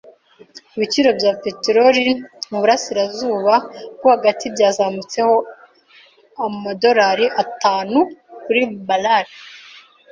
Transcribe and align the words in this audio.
Ibiciro 0.75 1.09
bya 1.19 1.31
peteroli 1.43 2.01
yo 2.07 2.15
mu 2.49 2.57
burasirazuba 2.61 3.53
bwo 3.95 4.07
hagati 4.13 4.45
byazamutseho 4.55 5.33
amadorari 6.45 7.25
atanu 7.43 7.99
kuri 8.43 8.61
barrale. 8.87 9.31